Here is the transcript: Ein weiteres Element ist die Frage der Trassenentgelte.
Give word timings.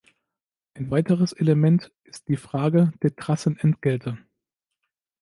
Ein 0.73 0.89
weiteres 0.89 1.31
Element 1.31 1.91
ist 2.05 2.27
die 2.27 2.35
Frage 2.35 2.91
der 3.03 3.15
Trassenentgelte. 3.15 4.17